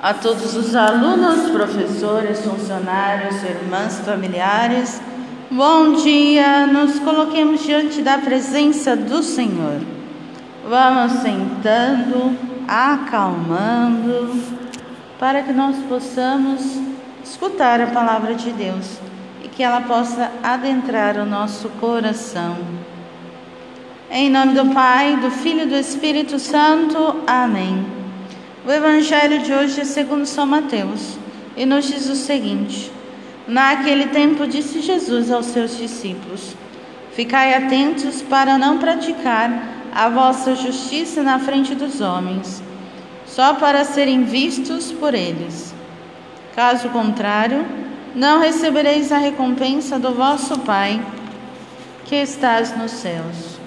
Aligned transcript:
a 0.00 0.14
todos 0.14 0.54
os 0.54 0.76
alunos, 0.76 1.50
professores, 1.50 2.44
funcionários, 2.44 3.42
irmãs, 3.42 4.00
familiares. 4.00 5.00
Bom 5.50 5.94
dia, 5.94 6.66
nos 6.66 6.98
coloquemos 7.00 7.64
diante 7.64 8.00
da 8.02 8.18
presença 8.18 8.94
do 8.94 9.22
Senhor. 9.22 9.80
Vamos 10.68 11.12
sentando, 11.20 12.36
acalmando, 12.68 14.40
para 15.18 15.42
que 15.42 15.52
nós 15.52 15.76
possamos 15.88 16.78
escutar 17.24 17.80
a 17.80 17.88
palavra 17.88 18.34
de 18.34 18.52
Deus 18.52 18.98
e 19.42 19.48
que 19.48 19.62
ela 19.62 19.80
possa 19.80 20.30
adentrar 20.42 21.16
o 21.16 21.26
nosso 21.26 21.68
coração. 21.80 22.56
Em 24.10 24.30
nome 24.30 24.54
do 24.54 24.72
Pai, 24.72 25.16
do 25.16 25.30
Filho 25.30 25.62
e 25.62 25.66
do 25.66 25.74
Espírito 25.74 26.38
Santo. 26.38 27.16
Amém. 27.26 27.97
O 28.68 28.70
evangelho 28.70 29.38
de 29.38 29.50
hoje 29.50 29.80
é 29.80 29.84
segundo 29.86 30.26
São 30.26 30.44
Mateus 30.44 31.16
e 31.56 31.64
nos 31.64 31.86
diz 31.86 32.06
o 32.10 32.14
seguinte: 32.14 32.92
Naquele 33.46 34.08
tempo 34.08 34.46
disse 34.46 34.82
Jesus 34.82 35.30
aos 35.30 35.46
seus 35.46 35.78
discípulos: 35.78 36.54
Ficai 37.12 37.54
atentos 37.54 38.20
para 38.20 38.58
não 38.58 38.76
praticar 38.76 39.50
a 39.90 40.10
vossa 40.10 40.54
justiça 40.54 41.22
na 41.22 41.38
frente 41.38 41.74
dos 41.74 42.02
homens, 42.02 42.62
só 43.24 43.54
para 43.54 43.86
serem 43.86 44.24
vistos 44.24 44.92
por 44.92 45.14
eles. 45.14 45.74
Caso 46.54 46.90
contrário, 46.90 47.64
não 48.14 48.38
recebereis 48.38 49.10
a 49.10 49.16
recompensa 49.16 49.98
do 49.98 50.12
vosso 50.12 50.58
Pai 50.58 51.00
que 52.04 52.16
estás 52.16 52.76
nos 52.76 52.90
céus. 52.90 53.58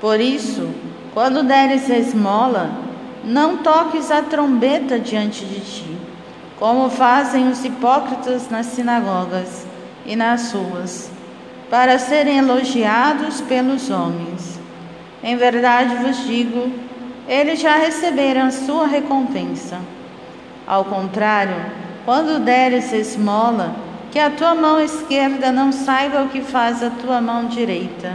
Por 0.00 0.20
isso, 0.20 0.70
quando 1.12 1.42
deres 1.42 1.90
a 1.90 1.98
esmola, 1.98 2.83
não 3.24 3.58
toques 3.58 4.10
a 4.10 4.20
trombeta 4.20 4.98
diante 4.98 5.44
de 5.46 5.60
ti, 5.60 5.96
como 6.58 6.90
fazem 6.90 7.48
os 7.48 7.64
hipócritas 7.64 8.50
nas 8.50 8.66
sinagogas 8.66 9.66
e 10.04 10.14
nas 10.14 10.52
ruas, 10.52 11.10
para 11.70 11.98
serem 11.98 12.38
elogiados 12.38 13.40
pelos 13.40 13.88
homens. 13.88 14.60
Em 15.22 15.36
verdade 15.36 15.96
vos 15.96 16.18
digo, 16.26 16.70
eles 17.26 17.60
já 17.60 17.76
receberam 17.76 18.50
sua 18.50 18.86
recompensa. 18.86 19.78
Ao 20.66 20.84
contrário, 20.84 21.56
quando 22.04 22.44
deres 22.44 22.92
esmola, 22.92 23.74
que 24.10 24.18
a 24.18 24.30
tua 24.30 24.54
mão 24.54 24.78
esquerda 24.78 25.50
não 25.50 25.72
saiba 25.72 26.22
o 26.22 26.28
que 26.28 26.42
faz 26.42 26.82
a 26.82 26.90
tua 26.90 27.20
mão 27.20 27.46
direita, 27.46 28.12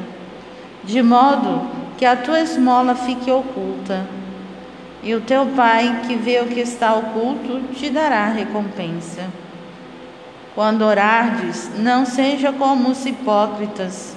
de 0.84 1.02
modo 1.02 1.68
que 1.98 2.06
a 2.06 2.16
tua 2.16 2.40
esmola 2.40 2.96
fique 2.96 3.30
oculta 3.30 4.19
e 5.02 5.14
o 5.16 5.22
teu 5.22 5.46
Pai, 5.48 6.02
que 6.06 6.16
vê 6.16 6.42
o 6.42 6.48
que 6.48 6.60
está 6.60 6.94
oculto, 6.94 7.62
te 7.74 7.90
dará 7.90 8.26
recompensa. 8.26 9.28
Quando 10.54 10.82
orardes, 10.82 11.70
não 11.78 12.06
seja 12.06 12.52
como 12.52 12.90
os 12.90 13.06
hipócritas, 13.06 14.16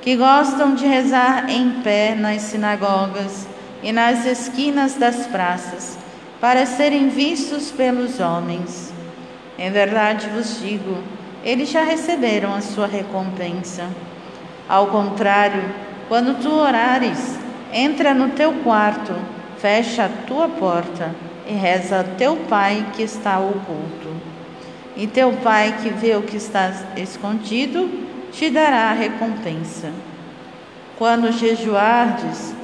que 0.00 0.16
gostam 0.16 0.74
de 0.74 0.86
rezar 0.86 1.50
em 1.50 1.82
pé 1.82 2.14
nas 2.14 2.42
sinagogas 2.42 3.48
e 3.82 3.92
nas 3.92 4.24
esquinas 4.24 4.94
das 4.94 5.26
praças, 5.26 5.98
para 6.40 6.64
serem 6.66 7.08
vistos 7.08 7.70
pelos 7.70 8.20
homens. 8.20 8.92
Em 9.58 9.70
verdade 9.70 10.28
vos 10.28 10.60
digo, 10.60 10.98
eles 11.44 11.68
já 11.68 11.82
receberam 11.82 12.54
a 12.54 12.60
sua 12.60 12.86
recompensa. 12.86 13.88
Ao 14.68 14.86
contrário, 14.86 15.64
quando 16.08 16.40
tu 16.40 16.50
orares, 16.50 17.36
entra 17.72 18.14
no 18.14 18.30
teu 18.30 18.52
quarto 18.62 19.14
fecha 19.60 20.06
a 20.06 20.08
tua 20.26 20.48
porta 20.48 21.14
e 21.46 21.52
reza 21.52 22.00
a 22.00 22.04
teu 22.04 22.36
pai 22.48 22.86
que 22.94 23.02
está 23.02 23.38
oculto. 23.38 24.08
E 24.96 25.06
teu 25.06 25.32
pai 25.32 25.76
que 25.82 25.90
vê 25.90 26.16
o 26.16 26.22
que 26.22 26.36
está 26.36 26.72
escondido 26.96 28.08
te 28.32 28.50
dará 28.50 28.90
a 28.90 28.92
recompensa. 28.92 29.92
Quando 30.98 31.32
jejuardes, 31.32 32.54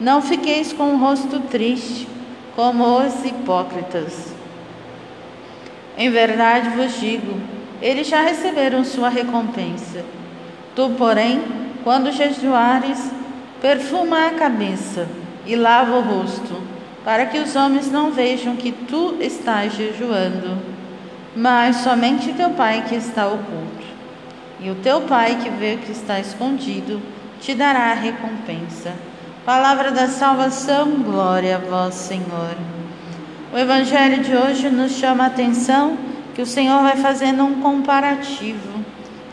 não 0.00 0.22
fiqueis 0.22 0.72
com 0.72 0.94
o 0.94 0.98
rosto 0.98 1.40
triste, 1.40 2.08
como 2.54 2.84
os 2.98 3.24
hipócritas. 3.24 4.32
Em 5.96 6.10
verdade 6.10 6.70
vos 6.70 6.98
digo, 7.00 7.40
eles 7.80 8.06
já 8.06 8.22
receberam 8.22 8.84
sua 8.84 9.08
recompensa. 9.08 10.04
Tu, 10.74 10.90
porém, 10.90 11.42
quando 11.82 12.12
jejuares, 12.12 13.10
perfuma 13.60 14.26
a 14.26 14.30
cabeça 14.32 15.06
e 15.46 15.56
lava 15.56 15.96
o 15.96 16.00
rosto, 16.00 16.62
para 17.04 17.26
que 17.26 17.38
os 17.38 17.54
homens 17.54 17.90
não 17.90 18.10
vejam 18.10 18.56
que 18.56 18.72
tu 18.72 19.16
estás 19.20 19.74
jejuando, 19.74 20.58
mas 21.36 21.76
somente 21.76 22.32
teu 22.32 22.50
Pai 22.50 22.84
que 22.88 22.94
está 22.94 23.26
oculto. 23.26 23.84
E 24.60 24.70
o 24.70 24.74
teu 24.76 25.02
Pai 25.02 25.38
que 25.42 25.50
vê 25.50 25.76
que 25.76 25.92
está 25.92 26.18
escondido 26.18 27.00
te 27.40 27.54
dará 27.54 27.90
a 27.90 27.94
recompensa. 27.94 28.94
Palavra 29.44 29.90
da 29.90 30.08
salvação, 30.08 30.90
glória 31.02 31.56
a 31.56 31.58
vós, 31.58 31.94
Senhor. 31.94 32.56
O 33.52 33.58
Evangelho 33.58 34.22
de 34.22 34.34
hoje 34.34 34.70
nos 34.70 34.92
chama 34.92 35.24
a 35.24 35.26
atenção 35.26 35.98
que 36.34 36.40
o 36.40 36.46
Senhor 36.46 36.82
vai 36.82 36.96
fazendo 36.96 37.44
um 37.44 37.60
comparativo, 37.60 38.82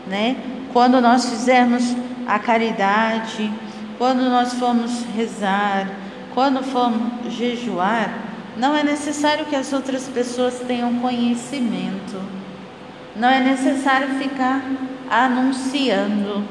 né? 0.06 0.36
Quando 0.72 1.00
nós 1.00 1.28
fizermos 1.28 1.96
a 2.26 2.38
caridade, 2.38 3.50
quando 4.02 4.28
nós 4.28 4.54
formos 4.54 5.04
rezar, 5.14 5.88
quando 6.34 6.60
formos 6.60 7.32
jejuar, 7.32 8.12
não 8.56 8.74
é 8.74 8.82
necessário 8.82 9.46
que 9.46 9.54
as 9.54 9.72
outras 9.72 10.08
pessoas 10.08 10.58
tenham 10.58 10.98
conhecimento. 10.98 12.20
Não 13.14 13.28
é 13.28 13.38
necessário 13.38 14.08
ficar 14.16 14.60
anunciando. 15.08 16.42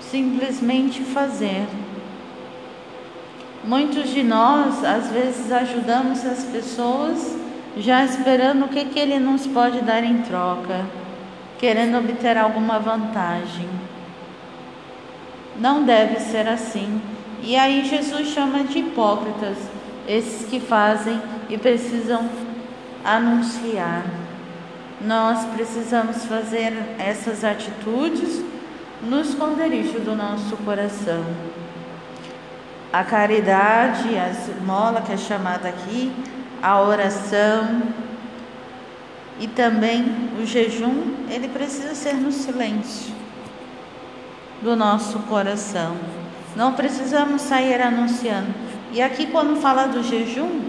Simplesmente 0.00 1.00
fazer. 1.00 1.66
Muitos 3.64 4.10
de 4.10 4.22
nós, 4.22 4.84
às 4.84 5.10
vezes, 5.10 5.50
ajudamos 5.50 6.26
as 6.26 6.44
pessoas 6.44 7.38
já 7.74 8.04
esperando 8.04 8.66
o 8.66 8.68
que, 8.68 8.84
que 8.84 8.98
ele 8.98 9.18
nos 9.18 9.46
pode 9.46 9.80
dar 9.80 10.04
em 10.04 10.18
troca, 10.18 10.84
querendo 11.58 11.96
obter 11.96 12.36
alguma 12.36 12.78
vantagem. 12.78 13.87
Não 15.58 15.82
deve 15.82 16.20
ser 16.20 16.46
assim. 16.46 17.00
E 17.42 17.56
aí 17.56 17.84
Jesus 17.84 18.28
chama 18.28 18.62
de 18.62 18.78
hipócritas 18.78 19.56
esses 20.06 20.48
que 20.48 20.60
fazem 20.60 21.20
e 21.48 21.58
precisam 21.58 22.28
anunciar. 23.04 24.04
Nós 25.00 25.44
precisamos 25.54 26.24
fazer 26.24 26.72
essas 26.98 27.44
atitudes 27.44 28.42
no 29.02 29.20
esconderijo 29.20 30.00
do 30.00 30.14
nosso 30.14 30.56
coração. 30.58 31.24
A 32.92 33.04
caridade, 33.04 34.16
a 34.16 34.30
esmola 34.30 35.02
que 35.02 35.12
é 35.12 35.16
chamada 35.16 35.68
aqui, 35.68 36.12
a 36.62 36.80
oração 36.80 37.82
e 39.38 39.46
também 39.46 40.04
o 40.40 40.46
jejum, 40.46 41.14
ele 41.30 41.48
precisa 41.48 41.94
ser 41.94 42.14
no 42.14 42.32
silêncio 42.32 43.18
do 44.62 44.74
nosso 44.74 45.18
coração. 45.20 45.96
Não 46.56 46.72
precisamos 46.72 47.42
sair 47.42 47.80
anunciando. 47.80 48.48
E 48.92 49.00
aqui, 49.02 49.26
quando 49.26 49.60
fala 49.60 49.86
do 49.86 50.02
jejum, 50.02 50.60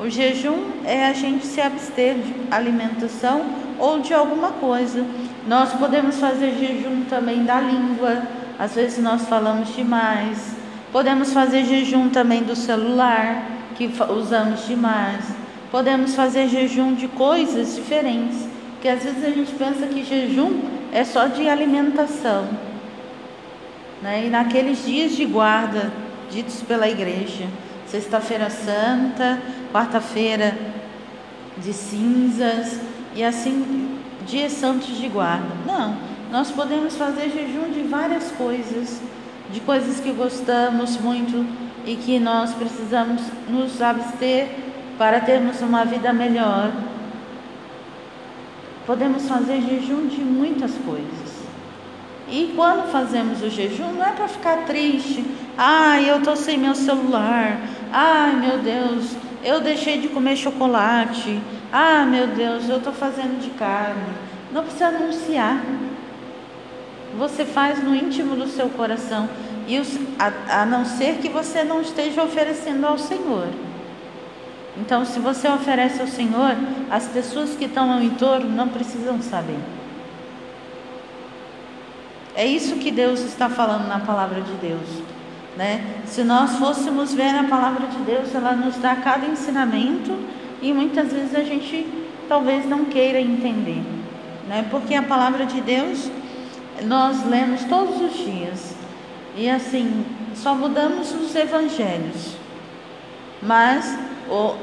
o 0.00 0.08
jejum 0.08 0.70
é 0.84 1.06
a 1.06 1.12
gente 1.12 1.46
se 1.46 1.60
abster 1.60 2.14
de 2.14 2.34
alimentação 2.50 3.42
ou 3.78 4.00
de 4.00 4.12
alguma 4.12 4.50
coisa. 4.52 5.04
Nós 5.46 5.72
podemos 5.72 6.18
fazer 6.18 6.52
jejum 6.58 7.04
também 7.08 7.44
da 7.44 7.60
língua, 7.60 8.22
às 8.58 8.74
vezes 8.74 9.02
nós 9.02 9.22
falamos 9.28 9.74
demais. 9.74 10.56
Podemos 10.92 11.32
fazer 11.32 11.64
jejum 11.64 12.10
também 12.10 12.42
do 12.42 12.54
celular, 12.54 13.44
que 13.74 13.90
usamos 14.10 14.66
demais. 14.66 15.24
Podemos 15.70 16.14
fazer 16.14 16.48
jejum 16.48 16.94
de 16.94 17.08
coisas 17.08 17.74
diferentes, 17.74 18.46
que 18.80 18.88
às 18.88 19.02
vezes 19.02 19.24
a 19.24 19.30
gente 19.30 19.52
pensa 19.54 19.86
que 19.86 20.04
jejum 20.04 20.60
é 20.92 21.02
só 21.02 21.26
de 21.26 21.48
alimentação. 21.48 22.71
Né? 24.02 24.26
E 24.26 24.30
naqueles 24.30 24.84
dias 24.84 25.12
de 25.12 25.24
guarda 25.24 25.92
ditos 26.30 26.62
pela 26.62 26.88
igreja, 26.88 27.46
sexta-feira 27.86 28.50
santa, 28.50 29.40
quarta-feira 29.72 30.58
de 31.58 31.72
cinzas 31.72 32.80
e 33.14 33.22
assim 33.22 33.98
dias 34.26 34.52
santos 34.52 34.96
de 34.96 35.08
guarda. 35.08 35.54
Não, 35.66 35.96
nós 36.30 36.50
podemos 36.50 36.96
fazer 36.96 37.30
jejum 37.30 37.70
de 37.70 37.82
várias 37.82 38.30
coisas, 38.32 39.00
de 39.52 39.60
coisas 39.60 40.00
que 40.00 40.10
gostamos 40.12 40.96
muito 40.98 41.46
e 41.84 41.96
que 41.96 42.18
nós 42.18 42.54
precisamos 42.54 43.22
nos 43.48 43.80
abster 43.82 44.48
para 44.98 45.20
termos 45.20 45.60
uma 45.60 45.84
vida 45.84 46.12
melhor. 46.12 46.72
Podemos 48.86 49.28
fazer 49.28 49.60
jejum 49.60 50.08
de 50.08 50.20
muitas 50.20 50.72
coisas. 50.84 51.21
E 52.28 52.52
quando 52.56 52.90
fazemos 52.90 53.42
o 53.42 53.50
jejum, 53.50 53.92
não 53.92 54.06
é 54.06 54.12
para 54.12 54.28
ficar 54.28 54.64
triste. 54.64 55.24
Ai, 55.56 56.08
eu 56.08 56.18
estou 56.18 56.36
sem 56.36 56.56
meu 56.56 56.74
celular. 56.74 57.60
Ai, 57.92 58.36
meu 58.36 58.58
Deus, 58.58 59.14
eu 59.44 59.60
deixei 59.60 59.98
de 59.98 60.08
comer 60.08 60.36
chocolate. 60.36 61.40
Ah, 61.72 62.04
meu 62.04 62.28
Deus, 62.28 62.68
eu 62.68 62.78
estou 62.78 62.92
fazendo 62.92 63.40
de 63.40 63.50
carne. 63.50 64.14
Não 64.52 64.62
precisa 64.62 64.86
anunciar. 64.86 65.62
Você 67.18 67.44
faz 67.44 67.82
no 67.82 67.94
íntimo 67.94 68.36
do 68.36 68.46
seu 68.46 68.68
coração. 68.70 69.28
E 69.66 69.78
os, 69.78 69.98
a, 70.18 70.62
a 70.62 70.66
não 70.66 70.84
ser 70.84 71.18
que 71.18 71.28
você 71.28 71.62
não 71.64 71.80
esteja 71.80 72.22
oferecendo 72.22 72.86
ao 72.86 72.98
Senhor. 72.98 73.48
Então, 74.76 75.04
se 75.04 75.18
você 75.20 75.48
oferece 75.48 76.00
ao 76.00 76.06
Senhor, 76.06 76.56
as 76.90 77.06
pessoas 77.08 77.50
que 77.54 77.66
estão 77.66 77.92
ao 77.92 78.02
entorno 78.02 78.48
não 78.48 78.68
precisam 78.68 79.20
saber. 79.20 79.58
É 82.34 82.46
isso 82.46 82.76
que 82.76 82.90
Deus 82.90 83.20
está 83.20 83.48
falando 83.48 83.86
na 83.88 84.00
palavra 84.00 84.40
de 84.40 84.52
Deus. 84.54 84.88
Né? 85.56 85.84
Se 86.06 86.24
nós 86.24 86.56
fôssemos 86.56 87.12
ver 87.12 87.34
a 87.34 87.44
palavra 87.44 87.86
de 87.86 87.98
Deus, 87.98 88.34
ela 88.34 88.52
nos 88.52 88.76
dá 88.78 88.96
cada 88.96 89.26
ensinamento 89.26 90.18
e 90.62 90.72
muitas 90.72 91.12
vezes 91.12 91.34
a 91.34 91.42
gente 91.42 91.86
talvez 92.28 92.66
não 92.66 92.86
queira 92.86 93.20
entender, 93.20 93.82
né? 94.48 94.64
Porque 94.70 94.94
a 94.94 95.02
palavra 95.02 95.44
de 95.44 95.60
Deus 95.60 96.10
nós 96.84 97.26
lemos 97.26 97.64
todos 97.64 98.00
os 98.00 98.16
dias 98.24 98.74
e 99.36 99.50
assim 99.50 100.06
só 100.34 100.54
mudamos 100.54 101.12
os 101.12 101.34
evangelhos, 101.34 102.36
mas 103.42 103.98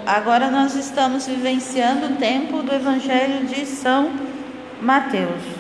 agora 0.07 0.49
nós 0.49 0.75
estamos 0.75 1.27
vivenciando 1.27 2.07
o 2.07 2.15
tempo 2.15 2.63
do 2.63 2.73
evangelho 2.73 3.45
de 3.45 3.65
São 3.65 4.09
Mateus. 4.81 5.58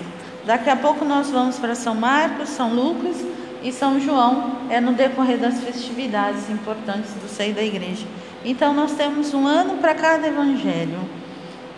Daqui 0.49 0.67
a 0.67 0.75
pouco 0.75 1.05
nós 1.05 1.29
vamos 1.29 1.59
para 1.59 1.75
São 1.75 1.93
Marcos, 1.93 2.49
São 2.49 2.73
Lucas 2.73 3.23
e 3.61 3.71
São 3.71 3.99
João 3.99 4.53
é 4.67 4.81
no 4.81 4.93
decorrer 4.93 5.37
das 5.37 5.59
festividades 5.59 6.49
importantes 6.49 7.11
do 7.21 7.29
seio 7.29 7.53
da 7.53 7.61
igreja. 7.61 8.07
Então 8.43 8.73
nós 8.73 8.93
temos 8.93 9.31
um 9.31 9.45
ano 9.45 9.77
para 9.77 9.93
cada 9.93 10.27
evangelho. 10.27 11.07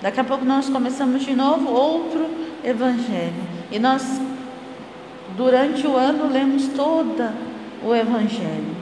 Daqui 0.01 0.21
a 0.21 0.23
pouco 0.23 0.45
nós 0.45 0.69
começamos 0.69 1.23
de 1.23 1.35
novo 1.35 1.69
outro 1.69 2.29
evangelho. 2.63 3.44
E 3.69 3.77
nós 3.77 4.21
durante 5.35 5.85
o 5.85 5.97
ano 5.97 6.31
lemos 6.31 6.69
todo 6.69 7.29
o 7.83 7.94
evangelho. 7.94 8.74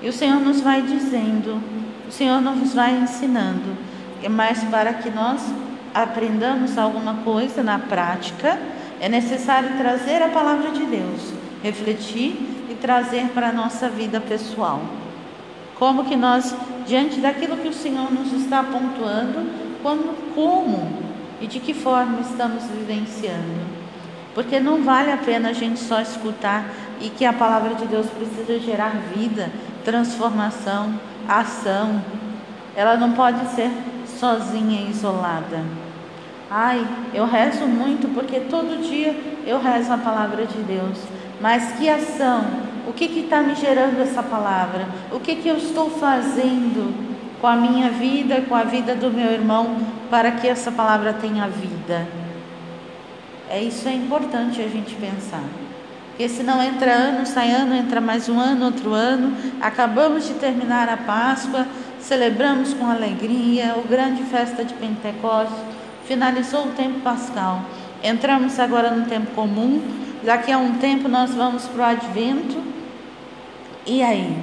E 0.00 0.08
o 0.08 0.12
Senhor 0.14 0.40
nos 0.40 0.62
vai 0.62 0.80
dizendo, 0.80 1.62
o 2.08 2.10
Senhor 2.10 2.40
nos 2.40 2.72
vai 2.72 2.96
ensinando, 2.96 3.76
mas 4.30 4.64
para 4.64 4.94
que 4.94 5.10
nós 5.10 5.42
aprendamos 5.92 6.78
alguma 6.78 7.16
coisa 7.16 7.62
na 7.62 7.78
prática, 7.78 8.58
é 9.02 9.08
necessário 9.08 9.76
trazer 9.76 10.22
a 10.22 10.28
palavra 10.28 10.70
de 10.70 10.86
Deus 10.86 11.32
refletir 11.60 12.66
e 12.70 12.76
trazer 12.80 13.30
para 13.34 13.48
a 13.48 13.52
nossa 13.52 13.88
vida 13.88 14.20
pessoal. 14.20 14.80
Como 15.76 16.04
que 16.04 16.14
nós, 16.14 16.54
diante 16.86 17.18
daquilo 17.18 17.56
que 17.56 17.66
o 17.66 17.72
Senhor 17.72 18.12
nos 18.12 18.32
está 18.32 18.62
pontuando, 18.62 19.44
quando, 19.82 20.34
como 20.36 21.02
e 21.40 21.48
de 21.48 21.58
que 21.58 21.74
forma 21.74 22.20
estamos 22.20 22.62
vivenciando. 22.66 23.72
Porque 24.36 24.60
não 24.60 24.84
vale 24.84 25.10
a 25.10 25.16
pena 25.16 25.48
a 25.48 25.52
gente 25.52 25.80
só 25.80 26.00
escutar 26.00 26.70
e 27.00 27.10
que 27.10 27.24
a 27.24 27.32
palavra 27.32 27.74
de 27.74 27.86
Deus 27.86 28.06
precisa 28.06 28.60
gerar 28.60 28.90
vida, 29.16 29.50
transformação, 29.84 30.94
ação. 31.28 32.00
Ela 32.76 32.96
não 32.96 33.14
pode 33.14 33.44
ser 33.48 33.72
sozinha 34.06 34.88
isolada. 34.88 35.60
Ai, 36.54 36.86
eu 37.14 37.24
rezo 37.24 37.64
muito 37.64 38.12
porque 38.12 38.40
todo 38.40 38.86
dia 38.86 39.18
eu 39.46 39.58
rezo 39.58 39.90
a 39.90 39.96
palavra 39.96 40.44
de 40.44 40.58
Deus. 40.58 40.98
Mas 41.40 41.72
que 41.78 41.88
ação? 41.88 42.44
O 42.86 42.92
que 42.92 43.06
está 43.06 43.40
me 43.40 43.54
gerando 43.54 43.98
essa 44.02 44.22
palavra? 44.22 44.86
O 45.10 45.18
que, 45.18 45.36
que 45.36 45.48
eu 45.48 45.56
estou 45.56 45.88
fazendo 45.88 46.94
com 47.40 47.46
a 47.46 47.56
minha 47.56 47.88
vida, 47.88 48.42
com 48.46 48.54
a 48.54 48.64
vida 48.64 48.94
do 48.94 49.10
meu 49.10 49.32
irmão, 49.32 49.78
para 50.10 50.32
que 50.32 50.46
essa 50.46 50.70
palavra 50.70 51.14
tenha 51.14 51.48
vida? 51.48 52.06
É 53.48 53.58
isso 53.62 53.88
é 53.88 53.94
importante 53.94 54.60
a 54.60 54.68
gente 54.68 54.94
pensar. 54.96 55.44
Porque 56.10 56.28
senão 56.28 56.62
entra 56.62 56.92
ano, 56.92 57.24
sai 57.24 57.50
ano, 57.50 57.74
entra 57.74 57.98
mais 57.98 58.28
um 58.28 58.38
ano, 58.38 58.66
outro 58.66 58.92
ano. 58.92 59.34
Acabamos 59.58 60.28
de 60.28 60.34
terminar 60.34 60.86
a 60.90 60.98
Páscoa, 60.98 61.66
celebramos 61.98 62.74
com 62.74 62.90
alegria 62.90 63.74
o 63.82 63.88
grande 63.88 64.22
festa 64.24 64.62
de 64.62 64.74
Pentecostes, 64.74 65.81
finalizou 66.04 66.66
o 66.66 66.70
tempo 66.72 67.00
pascal. 67.00 67.62
Entramos 68.02 68.58
agora 68.58 68.90
no 68.90 69.06
tempo 69.06 69.30
comum, 69.32 69.80
Daqui 70.22 70.52
a 70.52 70.58
um 70.58 70.78
tempo 70.78 71.08
nós 71.08 71.34
vamos 71.34 71.66
para 71.66 71.80
o 71.80 71.84
advento. 71.84 72.62
E 73.84 74.02
aí? 74.02 74.36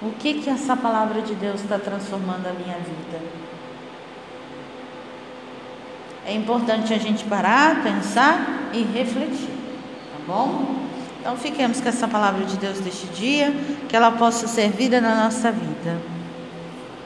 O 0.00 0.10
que 0.12 0.34
que 0.34 0.48
essa 0.48 0.74
palavra 0.74 1.20
de 1.20 1.34
Deus 1.34 1.60
está 1.60 1.78
transformando 1.78 2.46
a 2.46 2.52
minha 2.52 2.76
vida? 2.78 3.20
É 6.26 6.34
importante 6.34 6.94
a 6.94 6.98
gente 6.98 7.24
parar, 7.24 7.82
pensar 7.82 8.70
e 8.72 8.82
refletir, 8.82 9.50
tá 9.50 10.24
bom? 10.26 10.76
Então 11.20 11.36
fiquemos 11.36 11.82
com 11.82 11.88
essa 11.88 12.08
palavra 12.08 12.46
de 12.46 12.56
Deus 12.56 12.80
deste 12.80 13.06
dia, 13.08 13.52
que 13.88 13.94
ela 13.94 14.12
possa 14.12 14.48
ser 14.48 14.70
vida 14.70 15.02
na 15.02 15.24
nossa 15.24 15.52
vida. 15.52 16.13